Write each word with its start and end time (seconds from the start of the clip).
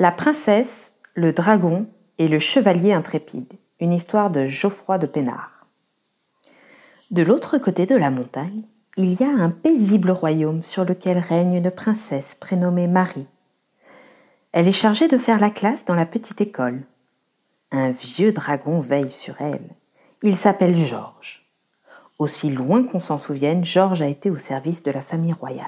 La 0.00 0.12
princesse, 0.12 0.92
le 1.14 1.32
dragon 1.32 1.88
et 2.18 2.28
le 2.28 2.38
chevalier 2.38 2.92
intrépide. 2.92 3.54
Une 3.80 3.92
histoire 3.92 4.30
de 4.30 4.46
Geoffroy 4.46 4.96
de 4.96 5.08
Pénard. 5.08 5.66
De 7.10 7.22
l'autre 7.22 7.58
côté 7.58 7.84
de 7.84 7.96
la 7.96 8.08
montagne, 8.08 8.60
il 8.96 9.20
y 9.20 9.24
a 9.24 9.28
un 9.28 9.50
paisible 9.50 10.12
royaume 10.12 10.62
sur 10.62 10.84
lequel 10.84 11.18
règne 11.18 11.54
une 11.54 11.72
princesse 11.72 12.36
prénommée 12.36 12.86
Marie. 12.86 13.26
Elle 14.52 14.68
est 14.68 14.72
chargée 14.72 15.08
de 15.08 15.18
faire 15.18 15.40
la 15.40 15.50
classe 15.50 15.84
dans 15.84 15.96
la 15.96 16.06
petite 16.06 16.40
école. 16.40 16.82
Un 17.72 17.90
vieux 17.90 18.30
dragon 18.30 18.78
veille 18.78 19.10
sur 19.10 19.40
elle. 19.40 19.68
Il 20.22 20.36
s'appelle 20.36 20.76
Georges. 20.76 21.44
Aussi 22.20 22.50
loin 22.50 22.84
qu'on 22.84 23.00
s'en 23.00 23.18
souvienne, 23.18 23.64
Georges 23.64 24.02
a 24.02 24.06
été 24.06 24.30
au 24.30 24.36
service 24.36 24.84
de 24.84 24.92
la 24.92 25.02
famille 25.02 25.32
royale. 25.32 25.66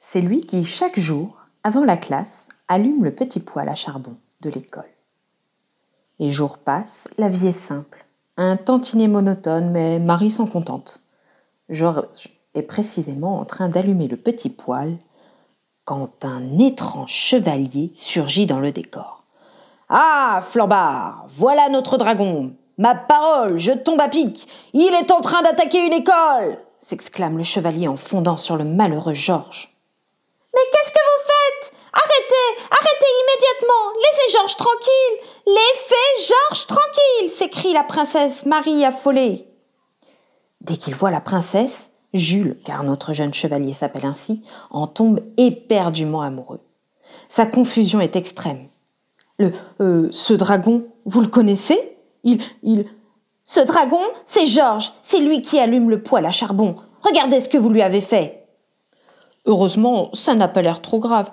C'est 0.00 0.22
lui 0.22 0.40
qui, 0.46 0.64
chaque 0.64 0.98
jour, 0.98 1.37
avant 1.68 1.84
la 1.84 1.98
classe, 1.98 2.48
allume 2.66 3.04
le 3.04 3.14
petit 3.14 3.40
poêle 3.40 3.68
à 3.68 3.74
charbon 3.74 4.16
de 4.40 4.48
l'école. 4.48 4.88
Les 6.18 6.30
jours 6.30 6.56
passent, 6.56 7.08
la 7.18 7.28
vie 7.28 7.48
est 7.48 7.52
simple, 7.52 8.06
un 8.38 8.56
tantinet 8.56 9.06
monotone, 9.06 9.70
mais 9.70 9.98
Marie 9.98 10.30
s'en 10.30 10.46
contente. 10.46 11.02
Georges 11.68 12.30
est 12.54 12.62
précisément 12.62 13.38
en 13.38 13.44
train 13.44 13.68
d'allumer 13.68 14.08
le 14.08 14.16
petit 14.16 14.48
poêle 14.48 14.96
quand 15.84 16.24
un 16.24 16.58
étrange 16.58 17.12
chevalier 17.12 17.92
surgit 17.94 18.46
dans 18.46 18.60
le 18.60 18.72
décor. 18.72 19.24
Ah, 19.90 20.40
Flambard, 20.46 21.26
voilà 21.30 21.68
notre 21.68 21.98
dragon. 21.98 22.54
Ma 22.78 22.94
parole, 22.94 23.58
je 23.58 23.72
tombe 23.72 24.00
à 24.00 24.08
pic. 24.08 24.48
Il 24.72 24.94
est 24.94 25.10
en 25.10 25.20
train 25.20 25.42
d'attaquer 25.42 25.84
une 25.84 25.92
école 25.92 26.56
s'exclame 26.80 27.36
le 27.36 27.44
chevalier 27.44 27.88
en 27.88 27.96
fondant 27.96 28.38
sur 28.38 28.56
le 28.56 28.64
malheureux 28.64 29.12
Georges. 29.12 29.76
Mais 30.54 30.62
qu'est-ce 30.72 30.92
que 30.92 30.98
vous 30.98 31.26
faites 31.26 31.38
Arrêtez 32.88 33.06
immédiatement 33.22 33.92
Laissez 33.96 34.32
Georges 34.36 34.56
tranquille 34.56 35.26
Laissez 35.46 36.32
Georges 36.32 36.66
tranquille 36.66 37.30
s'écrie 37.30 37.72
la 37.72 37.84
princesse 37.84 38.46
Marie 38.46 38.84
affolée. 38.84 39.46
Dès 40.60 40.76
qu'il 40.76 40.94
voit 40.94 41.10
la 41.10 41.20
princesse, 41.20 41.90
Jules, 42.14 42.58
car 42.64 42.84
notre 42.84 43.12
jeune 43.12 43.34
chevalier 43.34 43.72
s'appelle 43.72 44.06
ainsi, 44.06 44.42
en 44.70 44.86
tombe 44.86 45.20
éperdument 45.36 46.22
amoureux. 46.22 46.60
Sa 47.28 47.46
confusion 47.46 48.00
est 48.00 48.16
extrême. 48.16 48.68
Le, 49.38 49.52
euh, 49.80 50.08
ce 50.10 50.34
dragon, 50.34 50.86
vous 51.04 51.20
le 51.20 51.28
connaissez? 51.28 51.96
Il, 52.24 52.42
il. 52.62 52.86
Ce 53.44 53.60
dragon, 53.60 54.00
c'est 54.24 54.46
Georges, 54.46 54.92
c'est 55.02 55.20
lui 55.20 55.42
qui 55.42 55.58
allume 55.58 55.90
le 55.90 56.02
poêle 56.02 56.26
à 56.26 56.32
charbon. 56.32 56.76
Regardez 57.02 57.40
ce 57.40 57.48
que 57.48 57.58
vous 57.58 57.70
lui 57.70 57.82
avez 57.82 58.00
fait. 58.00 58.46
Heureusement, 59.46 60.10
ça 60.12 60.34
n'a 60.34 60.48
pas 60.48 60.62
l'air 60.62 60.82
trop 60.82 60.98
grave. 60.98 61.30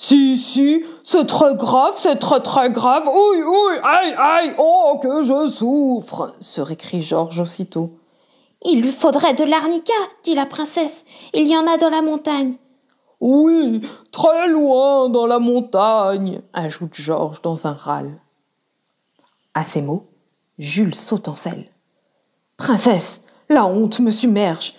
Si, 0.00 0.36
si, 0.36 0.84
c'est 1.02 1.26
très 1.26 1.56
grave, 1.56 1.94
c'est 1.96 2.20
très 2.20 2.38
très 2.40 2.70
grave. 2.70 3.08
Oui, 3.12 3.42
oui, 3.44 3.78
aïe, 3.82 4.14
aïe, 4.16 4.54
oh, 4.56 4.96
que 5.02 5.22
je 5.22 5.48
souffre 5.48 6.36
se 6.38 6.60
récrie 6.60 7.02
Georges 7.02 7.40
aussitôt. 7.40 7.98
Il 8.62 8.80
lui 8.80 8.92
faudrait 8.92 9.34
de 9.34 9.42
l'arnica, 9.42 9.92
dit 10.22 10.36
la 10.36 10.46
princesse. 10.46 11.04
Il 11.34 11.48
y 11.48 11.56
en 11.56 11.66
a 11.66 11.78
dans 11.78 11.90
la 11.90 12.00
montagne. 12.00 12.54
Oui, 13.18 13.80
très 14.12 14.46
loin 14.46 15.08
dans 15.08 15.26
la 15.26 15.40
montagne, 15.40 16.42
ajoute 16.52 16.94
Georges 16.94 17.42
dans 17.42 17.66
un 17.66 17.72
râle. 17.72 18.20
À 19.52 19.64
ces 19.64 19.82
mots, 19.82 20.06
Jules 20.60 20.94
saute 20.94 21.26
en 21.26 21.34
selle. 21.34 21.70
Princesse, 22.56 23.20
la 23.48 23.66
honte 23.66 23.98
me 23.98 24.12
submerge. 24.12 24.74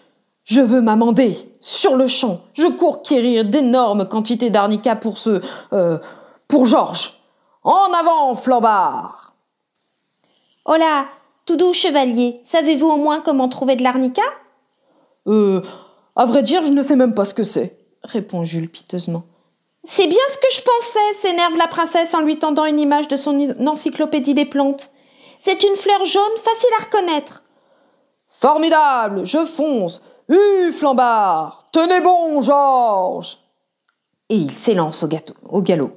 Je 0.49 0.61
veux 0.61 0.81
m'amender, 0.81 1.37
sur 1.59 1.95
le 1.95 2.07
champ. 2.07 2.41
Je 2.53 2.65
cours 2.65 3.03
quérir 3.03 3.45
d'énormes 3.45 4.07
quantités 4.07 4.49
d'arnica 4.49 4.95
pour 4.95 5.19
ce. 5.19 5.43
Euh, 5.73 5.99
pour 6.47 6.65
Georges. 6.65 7.21
En 7.63 7.93
avant, 7.93 8.33
flambard 8.33 9.35
Oh 10.65 10.75
là 10.75 11.05
tout 11.45 11.55
doux 11.55 11.73
chevalier, 11.73 12.41
savez-vous 12.43 12.87
au 12.87 12.97
moins 12.97 13.21
comment 13.21 13.47
trouver 13.47 13.75
de 13.75 13.83
l'arnica? 13.83 14.21
Euh. 15.27 15.61
À 16.15 16.25
vrai 16.25 16.41
dire, 16.41 16.63
je 16.63 16.71
ne 16.71 16.81
sais 16.81 16.95
même 16.95 17.13
pas 17.13 17.25
ce 17.25 17.33
que 17.33 17.43
c'est, 17.43 17.77
répond 18.03 18.43
Jules 18.43 18.69
piteusement. 18.69 19.23
C'est 19.83 20.07
bien 20.07 20.19
ce 20.31 20.37
que 20.37 20.53
je 20.53 20.61
pensais, 20.61 21.13
s'énerve 21.21 21.57
la 21.57 21.67
princesse 21.67 22.13
en 22.13 22.21
lui 22.21 22.37
tendant 22.37 22.65
une 22.65 22.79
image 22.79 23.07
de 23.07 23.15
son 23.15 23.39
encyclopédie 23.67 24.33
des 24.33 24.45
plantes. 24.45 24.89
C'est 25.39 25.63
une 25.63 25.75
fleur 25.75 26.05
jaune 26.05 26.37
facile 26.37 26.69
à 26.79 26.83
reconnaître. 26.83 27.43
Formidable, 28.27 29.25
je 29.25 29.45
fonce. 29.45 30.01
Hue, 30.29 30.71
flambard 30.71 31.67
Tenez 31.71 32.01
bon, 32.01 32.39
Georges 32.41 33.39
Et 34.29 34.35
il 34.35 34.53
s'élance 34.53 35.03
au, 35.03 35.07
gâteau, 35.07 35.33
au 35.49 35.61
galop. 35.61 35.91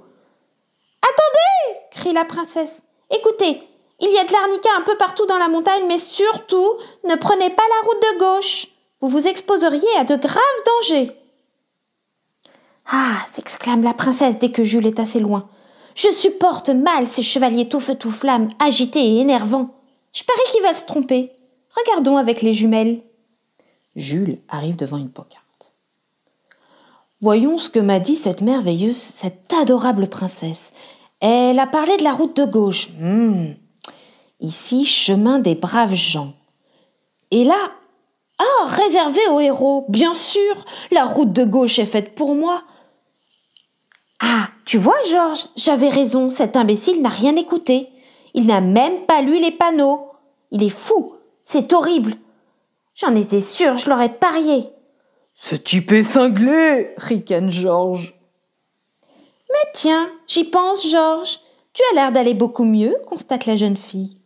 Attendez 1.02 1.78
crie 1.90 2.14
la 2.14 2.24
princesse. 2.24 2.82
Écoutez, 3.10 3.62
il 4.00 4.10
y 4.10 4.18
a 4.18 4.24
de 4.24 4.32
l'arnica 4.32 4.70
un 4.76 4.82
peu 4.82 4.96
partout 4.96 5.26
dans 5.26 5.38
la 5.38 5.48
montagne, 5.48 5.84
mais 5.86 5.98
surtout, 5.98 6.78
ne 7.04 7.14
prenez 7.14 7.50
pas 7.50 7.62
la 7.68 7.86
route 7.86 8.02
de 8.02 8.18
gauche. 8.18 8.68
Vous 9.00 9.08
vous 9.08 9.28
exposeriez 9.28 9.96
à 9.98 10.04
de 10.04 10.16
graves 10.16 10.40
dangers. 10.66 11.16
Ah 12.90 13.18
s'exclame 13.30 13.82
la 13.82 13.94
princesse 13.94 14.38
dès 14.38 14.50
que 14.50 14.64
Jules 14.64 14.86
est 14.86 14.98
assez 14.98 15.20
loin. 15.20 15.48
Je 15.94 16.10
supporte 16.10 16.70
mal 16.70 17.06
ces 17.06 17.22
chevaliers 17.22 17.68
tout 17.68 17.80
feu 17.80 17.94
tout 17.94 18.10
flamme, 18.10 18.48
agités 18.58 19.04
et 19.04 19.20
énervants. 19.20 19.74
Je 20.12 20.24
parie 20.24 20.50
qu'ils 20.50 20.62
veulent 20.62 20.76
se 20.76 20.86
tromper. 20.86 21.32
Regardons 21.76 22.16
avec 22.16 22.42
les 22.42 22.54
jumelles. 22.54 23.02
Jules 23.96 24.38
arrive 24.48 24.76
devant 24.76 24.96
une 24.96 25.10
pancarte. 25.10 25.72
Voyons 27.20 27.58
ce 27.58 27.70
que 27.70 27.78
m'a 27.78 28.00
dit 28.00 28.16
cette 28.16 28.40
merveilleuse, 28.40 28.96
cette 28.96 29.52
adorable 29.52 30.08
princesse. 30.08 30.72
Elle 31.20 31.58
a 31.60 31.66
parlé 31.66 31.96
de 31.96 32.02
la 32.02 32.12
route 32.12 32.36
de 32.36 32.44
gauche. 32.44 32.88
Hmm. 32.98 33.52
Ici, 34.40 34.84
chemin 34.84 35.38
des 35.38 35.54
braves 35.54 35.94
gens. 35.94 36.34
Et 37.30 37.44
là, 37.44 37.70
ah, 38.38 38.66
réservé 38.66 39.20
aux 39.30 39.38
héros, 39.38 39.86
bien 39.88 40.14
sûr, 40.14 40.64
la 40.90 41.04
route 41.04 41.32
de 41.32 41.44
gauche 41.44 41.78
est 41.78 41.86
faite 41.86 42.16
pour 42.16 42.34
moi. 42.34 42.64
Ah, 44.20 44.48
tu 44.64 44.78
vois, 44.78 45.00
Georges, 45.08 45.46
j'avais 45.56 45.90
raison, 45.90 46.28
cet 46.28 46.56
imbécile 46.56 47.02
n'a 47.02 47.08
rien 47.08 47.36
écouté. 47.36 47.88
Il 48.34 48.46
n'a 48.46 48.60
même 48.60 49.06
pas 49.06 49.22
lu 49.22 49.38
les 49.38 49.52
panneaux. 49.52 50.10
Il 50.50 50.62
est 50.62 50.70
fou, 50.70 51.12
c'est 51.44 51.72
horrible. 51.72 52.16
J'en 52.94 53.14
étais 53.14 53.40
sûre, 53.40 53.78
je 53.78 53.88
l'aurais 53.88 54.10
parié. 54.10 54.68
Ce 55.34 55.54
type 55.54 55.92
est 55.92 56.02
cinglé, 56.02 56.94
ricane 56.98 57.50
Georges. 57.50 58.14
Mais 59.50 59.70
tiens, 59.72 60.10
j'y 60.26 60.44
pense, 60.44 60.86
Georges. 60.86 61.40
Tu 61.72 61.82
as 61.90 61.94
l'air 61.94 62.12
d'aller 62.12 62.34
beaucoup 62.34 62.64
mieux, 62.64 62.94
constate 63.06 63.46
la 63.46 63.56
jeune 63.56 63.78
fille. 63.78 64.18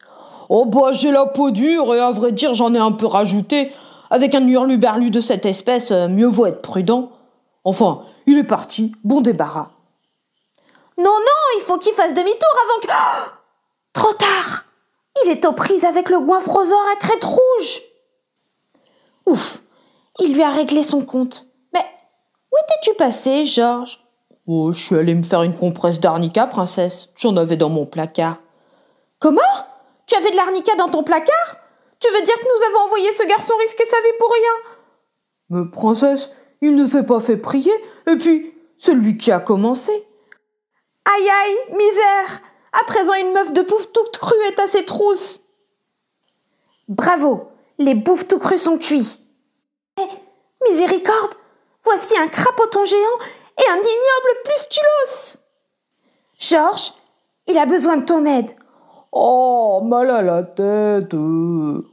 Oh 0.49 0.65
bah 0.65 0.93
j'ai 0.93 1.13
la 1.13 1.27
peau 1.27 1.51
dure 1.51 1.95
et 1.95 2.01
à 2.01 2.11
vrai 2.11 2.33
dire 2.33 2.55
j'en 2.55 2.75
ai 2.75 2.79
un 2.79 2.93
peu 2.93 3.07
rajouté. 3.07 3.73
Avec 4.11 4.35
un 4.35 4.47
hurluberlu 4.47 5.11
de 5.11 5.21
cette 5.21 5.47
espèce, 5.47 5.91
euh, 5.91 6.09
mieux 6.09 6.27
vaut 6.27 6.47
être 6.47 6.63
prudent. 6.63 7.11
Enfin, 7.65 8.03
il 8.27 8.39
est 8.39 8.45
parti, 8.45 8.93
bon 9.03 9.21
débarras. 9.21 9.71
Non, 10.99 11.05
non, 11.05 11.59
il 11.59 11.63
faut 11.63 11.79
qu'il 11.79 11.93
fasse 11.93 12.15
demi-tour 12.15 12.57
avant 12.65 12.81
que. 12.81 12.89
Oh 12.89 13.31
Trop 13.93 14.13
tard 14.13 14.65
Il 15.25 15.31
est 15.31 15.45
aux 15.45 15.53
prises 15.53 15.85
avec 15.85 16.11
le 16.11 16.21
goinfrosaure 16.21 16.87
à 16.93 16.97
crête 16.97 17.25
rouge 17.25 17.83
Ouf 19.27 19.63
Il 20.21 20.35
lui 20.35 20.43
a 20.43 20.51
réglé 20.51 20.83
son 20.83 21.05
compte. 21.05 21.49
Mais 21.73 21.85
où 22.53 22.57
étais-tu 22.57 22.95
passé, 22.95 23.45
Georges? 23.45 24.01
Oh, 24.47 24.73
je 24.73 24.79
suis 24.79 24.95
allé 24.95 25.15
me 25.15 25.25
faire 25.25 25.43
une 25.43 25.57
compresse 25.57 25.99
d'arnica, 25.99 26.47
princesse. 26.47 27.09
J'en 27.17 27.37
avais 27.37 27.57
dans 27.57 27.69
mon 27.69 27.85
placard. 27.85 28.39
Comment? 29.19 29.41
Tu 30.07 30.15
avais 30.15 30.31
de 30.31 30.37
l'arnica 30.37 30.75
dans 30.77 30.89
ton 30.89 31.03
placard? 31.03 31.57
Tu 31.99 32.09
veux 32.13 32.23
dire 32.23 32.35
que 32.35 32.45
nous 32.45 32.67
avons 32.69 32.87
envoyé 32.87 33.11
ce 33.13 33.25
garçon 33.25 33.55
risquer 33.59 33.85
sa 33.85 33.97
vie 33.97 34.17
pour 34.19 34.31
rien? 34.31 34.73
Mais 35.51 35.71
princesse, 35.71 36.31
il 36.61 36.77
ne 36.77 36.85
s'est 36.85 37.07
pas 37.07 37.21
fait 37.21 37.37
prier, 37.37 37.73
et 38.07 38.17
puis 38.17 38.55
c'est 38.77 38.95
lui 38.95 39.17
qui 39.17 39.33
a 39.33 39.41
commencé. 39.41 39.93
Aïe 41.05 41.29
aïe, 41.29 41.77
misère 41.77 42.41
À 42.73 42.85
présent 42.85 43.15
une 43.15 43.33
meuf 43.33 43.53
de 43.53 43.63
bouffe 43.63 43.93
toute 43.93 44.19
crue 44.19 44.43
est 44.49 44.61
à 44.61 44.69
ses 44.69 44.85
trousses. 44.85 45.41
Bravo 46.89 47.49
Les 47.79 47.95
bouffes 47.95 48.27
tout 48.27 48.39
crues 48.39 48.59
sont 48.59 48.79
cuits. 48.79 49.19
Eh, 50.01 50.69
miséricorde 50.69 51.35
Voici 51.83 52.17
un 52.19 52.27
crapoton 52.27 52.85
géant 52.85 53.19
et 53.59 53.71
un 53.71 53.77
ignoble 53.77 54.43
pustulos 54.45 55.39
Georges, 56.39 56.93
il 57.47 57.57
a 57.57 57.65
besoin 57.65 57.99
de 57.99 58.05
ton 58.05 58.27
aide. 58.27 58.51
Oh, 59.13 59.81
mal 59.85 60.11
à 60.11 60.21
la 60.21 60.43
tête. 60.43 61.15
Oui, 61.15 61.85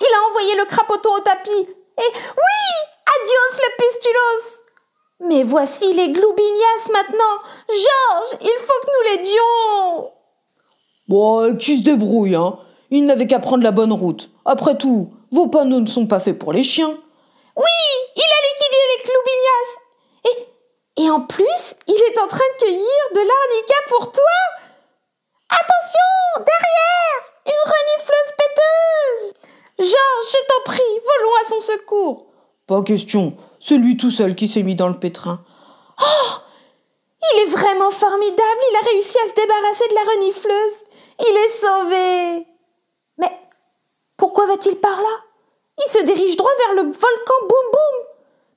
il 0.00 0.14
a 0.14 0.28
envoyé 0.30 0.56
le 0.56 0.64
crapoton 0.64 1.14
au 1.14 1.20
tapis. 1.20 1.50
Et 1.50 2.12
oui, 2.12 2.70
adios 3.06 3.58
le 3.58 3.76
pistulos. 3.76 4.62
Mais 5.20 5.42
voici 5.42 5.92
les 5.92 6.10
gloubignas 6.10 6.88
maintenant. 6.92 7.42
Georges, 7.68 8.38
il 8.40 8.58
faut 8.58 8.80
que 8.82 8.90
nous 8.90 9.04
l'aidions. 9.10 10.12
Bon, 11.08 11.56
qui 11.56 11.78
se 11.78 11.84
débrouille, 11.84 12.36
hein. 12.36 12.58
Il 12.90 13.06
n'avait 13.06 13.26
qu'à 13.26 13.38
prendre 13.38 13.62
la 13.62 13.70
bonne 13.70 13.92
route. 13.92 14.30
Après 14.44 14.76
tout, 14.76 15.10
vos 15.30 15.46
panneaux 15.46 15.80
ne 15.80 15.86
sont 15.86 16.06
pas 16.06 16.20
faits 16.20 16.38
pour 16.38 16.52
les 16.52 16.64
chiens. 16.64 16.98
Oui, 17.56 17.80
il 18.16 18.22
a 18.22 18.40
liquidé 18.48 18.78
les 18.90 19.04
gloubignas. 19.04 19.70
Et 20.24 21.04
Et 21.04 21.10
en 21.10 21.20
plus, 21.20 21.76
il 21.86 21.94
est 21.94 22.18
en 22.18 22.26
train 22.26 22.38
de 22.38 22.64
cueillir 22.64 23.04
de 23.14 23.20
l'arnica 23.20 23.74
pour 23.88 24.10
toi. 24.10 24.22
Attention, 25.50 26.44
derrière, 26.44 27.20
une 27.46 27.72
renifleuse 27.72 28.32
péteuse. 28.38 29.34
Georges, 29.78 30.32
je 30.32 30.46
t'en 30.48 30.62
prie, 30.64 31.00
volons 31.00 31.34
à 31.44 31.48
son 31.48 31.60
secours. 31.60 32.26
Pas 32.66 32.82
question, 32.82 33.34
c'est 33.58 33.76
lui 33.76 33.96
tout 33.96 34.10
seul 34.10 34.34
qui 34.34 34.46
s'est 34.48 34.62
mis 34.62 34.76
dans 34.76 34.88
le 34.88 34.98
pétrin. 34.98 35.40
Oh 36.00 36.30
Il 37.32 37.42
est 37.42 37.50
vraiment 37.50 37.90
formidable, 37.90 38.60
il 38.70 38.76
a 38.76 38.90
réussi 38.92 39.16
à 39.18 39.28
se 39.28 39.34
débarrasser 39.34 39.88
de 39.88 39.94
la 39.94 40.12
renifleuse. 40.12 40.84
Il 41.20 41.36
est 41.36 41.60
sauvé. 41.60 42.49
Mais 43.20 43.30
pourquoi 44.16 44.46
va-t-il 44.46 44.76
par 44.76 44.96
là? 44.96 45.16
Il 45.78 45.90
se 45.90 46.02
dirige 46.02 46.36
droit 46.36 46.50
vers 46.66 46.82
le 46.82 46.90
volcan 46.90 47.40
Boum 47.42 47.70
Boum. 47.72 48.06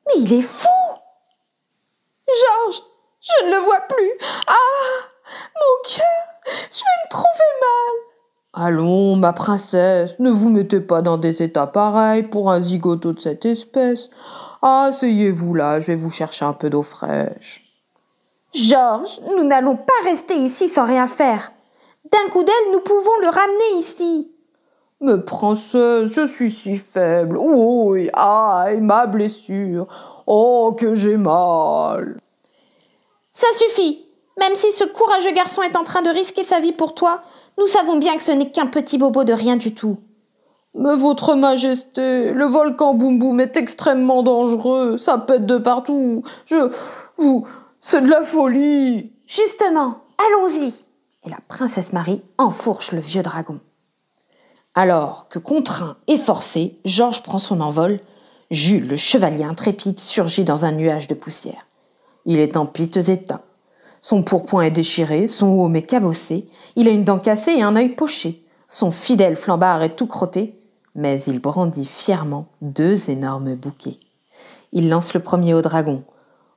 Mais 0.07 0.21
il 0.23 0.33
est 0.33 0.41
fou 0.41 0.67
Georges, 2.27 2.81
je 3.21 3.45
ne 3.45 3.51
le 3.51 3.61
vois 3.63 3.81
plus. 3.81 4.11
Ah 4.47 4.53
Mon 5.55 5.89
cœur 5.89 6.55
Je 6.71 6.79
vais 6.79 7.03
me 7.03 7.09
trouver 7.09 7.27
mal. 7.61 8.65
Allons, 8.65 9.15
ma 9.15 9.33
princesse, 9.33 10.19
ne 10.19 10.29
vous 10.29 10.49
mettez 10.49 10.79
pas 10.79 11.01
dans 11.01 11.17
des 11.17 11.41
états 11.41 11.67
pareils 11.67 12.23
pour 12.23 12.51
un 12.51 12.59
zigoto 12.59 13.13
de 13.13 13.19
cette 13.19 13.45
espèce. 13.45 14.09
Asseyez-vous 14.61 15.53
là, 15.53 15.79
je 15.79 15.87
vais 15.87 15.95
vous 15.95 16.11
chercher 16.11 16.45
un 16.45 16.53
peu 16.53 16.69
d'eau 16.69 16.83
fraîche. 16.83 17.63
Georges, 18.53 19.19
nous 19.35 19.43
n'allons 19.43 19.75
pas 19.75 19.93
rester 20.03 20.35
ici 20.35 20.69
sans 20.69 20.85
rien 20.85 21.07
faire. 21.07 21.51
D'un 22.11 22.29
coup 22.29 22.43
d'aile, 22.43 22.71
nous 22.71 22.81
pouvons 22.81 23.17
le 23.21 23.29
ramener 23.29 23.79
ici. 23.79 24.31
Mais 25.03 25.17
princesse, 25.17 26.13
je 26.13 26.25
suis 26.25 26.49
si 26.49 26.77
faible. 26.77 27.37
Oui, 27.37 28.09
aïe, 28.13 28.79
ma 28.79 29.05
blessure. 29.05 29.85
Oh, 30.25 30.73
que 30.79 30.95
j'ai 30.95 31.17
mal. 31.17 32.21
Ça 33.33 33.47
suffit. 33.53 34.05
Même 34.39 34.55
si 34.55 34.71
ce 34.71 34.85
courageux 34.85 35.33
garçon 35.33 35.61
est 35.61 35.75
en 35.75 35.83
train 35.83 36.03
de 36.03 36.09
risquer 36.09 36.45
sa 36.45 36.61
vie 36.61 36.71
pour 36.71 36.95
toi, 36.95 37.21
nous 37.57 37.67
savons 37.67 37.97
bien 37.97 38.15
que 38.15 38.23
ce 38.23 38.31
n'est 38.31 38.49
qu'un 38.49 38.67
petit 38.67 38.97
bobo 38.97 39.25
de 39.25 39.33
rien 39.33 39.57
du 39.57 39.73
tout. 39.73 39.97
Mais 40.73 40.95
votre 40.95 41.35
majesté, 41.35 42.31
le 42.31 42.45
volcan 42.45 42.93
Boum 42.93 43.19
Boum 43.19 43.41
est 43.41 43.57
extrêmement 43.57 44.23
dangereux. 44.23 44.95
Ça 44.95 45.17
pète 45.17 45.45
de 45.45 45.57
partout. 45.57 46.23
Je. 46.45 46.71
Vous. 47.17 47.45
C'est 47.81 47.99
de 47.99 48.09
la 48.09 48.21
folie. 48.21 49.11
Justement, 49.27 49.97
allons-y. 50.25 50.73
Et 51.25 51.29
la 51.29 51.39
princesse 51.49 51.91
Marie 51.91 52.21
enfourche 52.37 52.93
le 52.93 52.99
vieux 52.99 53.21
dragon. 53.21 53.59
Alors 54.75 55.27
que 55.29 55.39
contraint 55.39 55.97
et 56.07 56.17
forcé, 56.17 56.79
Georges 56.83 57.21
prend 57.21 57.39
son 57.39 57.61
envol, 57.61 57.99
Jules, 58.49 58.87
le 58.87 58.97
chevalier 58.97 59.43
intrépide, 59.43 59.99
surgit 59.99 60.43
dans 60.43 60.65
un 60.65 60.71
nuage 60.71 61.07
de 61.07 61.13
poussière. 61.13 61.67
Il 62.25 62.39
est 62.39 62.57
en 62.57 62.65
piteux 62.65 63.09
état. 63.09 63.41
Son 64.01 64.23
pourpoint 64.23 64.63
est 64.63 64.71
déchiré, 64.71 65.27
son 65.27 65.47
haume 65.47 65.75
est 65.75 65.83
cabossé, 65.83 66.47
il 66.75 66.87
a 66.87 66.91
une 66.91 67.03
dent 67.03 67.19
cassée 67.19 67.53
et 67.53 67.63
un 67.63 67.75
œil 67.75 67.89
poché. 67.89 68.43
Son 68.67 68.91
fidèle 68.91 69.35
flambard 69.35 69.83
est 69.83 69.95
tout 69.95 70.07
crotté, 70.07 70.59
mais 70.95 71.21
il 71.21 71.39
brandit 71.39 71.85
fièrement 71.85 72.47
deux 72.61 73.09
énormes 73.09 73.55
bouquets. 73.55 73.99
Il 74.71 74.89
lance 74.89 75.13
le 75.13 75.19
premier 75.19 75.53
au 75.53 75.61
dragon. 75.61 76.03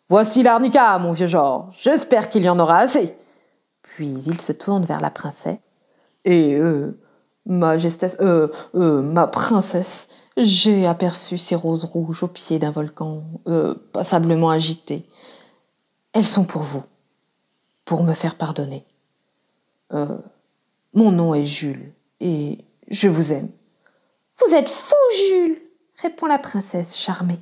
Voici 0.09 0.43
l'arnica, 0.43 0.99
mon 0.99 1.13
vieux 1.13 1.27
Georges. 1.27 1.77
J'espère 1.79 2.29
qu'il 2.29 2.45
y 2.45 2.49
en 2.49 2.59
aura 2.59 2.79
assez. 2.79 3.15
Puis 3.83 4.15
il 4.27 4.41
se 4.41 4.53
tourne 4.53 4.85
vers 4.85 5.01
la 5.01 5.11
princesse. 5.11 5.59
Et 6.25 6.55
euh, 6.55 6.99
Majestesse, 7.47 8.19
euh, 8.21 8.49
euh, 8.75 9.01
ma 9.01 9.27
princesse, 9.27 10.09
j'ai 10.37 10.87
aperçu 10.87 11.39
ces 11.39 11.55
roses 11.55 11.85
rouges 11.85 12.23
au 12.23 12.27
pied 12.27 12.59
d'un 12.59 12.71
volcan, 12.71 13.23
euh, 13.47 13.75
passablement 13.93 14.51
agité. 14.51 15.05
Elles 16.13 16.27
sont 16.27 16.45
pour 16.45 16.63
vous, 16.63 16.83
pour 17.85 18.03
me 18.03 18.13
faire 18.13 18.37
pardonner. 18.37 18.85
Mon 20.95 21.13
nom 21.13 21.35
est 21.35 21.45
Jules, 21.45 21.93
et 22.21 22.59
je 22.89 23.09
vous 23.09 23.33
aime. 23.33 23.49
Vous 24.45 24.55
êtes 24.55 24.69
fou, 24.69 24.95
Jules 25.29 25.63
répond 26.03 26.27
la 26.27 26.39
princesse 26.39 26.97
charmée. 26.97 27.39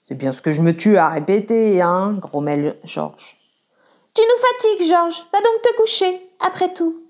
C'est 0.00 0.14
bien 0.14 0.32
ce 0.32 0.42
que 0.42 0.52
je 0.52 0.62
me 0.62 0.76
tue 0.76 0.96
à 0.96 1.08
répéter, 1.08 1.80
hein, 1.80 2.12
grommelle 2.12 2.78
Georges. 2.84 3.36
Tu 4.14 4.22
nous 4.22 4.42
fatigues, 4.42 4.88
Georges. 4.88 5.26
Va 5.32 5.40
donc 5.40 5.62
te 5.62 5.76
coucher. 5.76 6.20
Après 6.40 6.72
tout, 6.72 7.02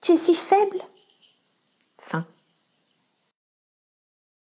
tu 0.00 0.12
es 0.12 0.16
si 0.16 0.34
faible. 0.34 0.78